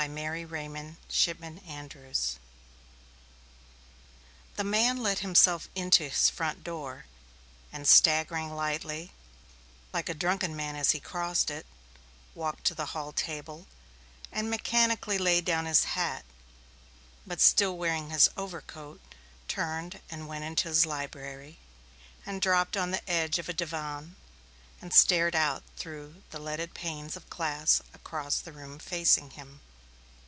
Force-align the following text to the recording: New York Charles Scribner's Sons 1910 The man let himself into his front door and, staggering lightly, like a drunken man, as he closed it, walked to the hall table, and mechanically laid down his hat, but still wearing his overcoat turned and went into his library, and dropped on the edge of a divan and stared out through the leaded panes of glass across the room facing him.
New 0.07 0.19
York 0.23 0.49
Charles 0.57 0.95
Scribner's 1.09 1.61
Sons 1.63 2.39
1910 2.41 2.41
The 4.55 4.63
man 4.63 4.97
let 4.97 5.19
himself 5.19 5.69
into 5.75 6.05
his 6.09 6.27
front 6.31 6.63
door 6.63 7.05
and, 7.71 7.87
staggering 7.87 8.55
lightly, 8.55 9.11
like 9.93 10.09
a 10.09 10.15
drunken 10.15 10.55
man, 10.55 10.75
as 10.75 10.89
he 10.93 10.99
closed 10.99 11.51
it, 11.51 11.67
walked 12.33 12.63
to 12.65 12.73
the 12.73 12.87
hall 12.87 13.11
table, 13.11 13.67
and 14.31 14.49
mechanically 14.49 15.19
laid 15.19 15.45
down 15.45 15.67
his 15.67 15.83
hat, 15.83 16.25
but 17.27 17.39
still 17.39 17.77
wearing 17.77 18.09
his 18.09 18.27
overcoat 18.35 18.99
turned 19.47 20.01
and 20.09 20.27
went 20.27 20.43
into 20.43 20.67
his 20.67 20.83
library, 20.87 21.59
and 22.25 22.41
dropped 22.41 22.75
on 22.75 22.89
the 22.89 23.07
edge 23.07 23.37
of 23.37 23.47
a 23.47 23.53
divan 23.53 24.15
and 24.81 24.95
stared 24.95 25.35
out 25.35 25.61
through 25.77 26.23
the 26.31 26.39
leaded 26.39 26.73
panes 26.73 27.15
of 27.15 27.29
glass 27.29 27.83
across 27.93 28.39
the 28.39 28.51
room 28.51 28.79
facing 28.79 29.29
him. 29.29 29.61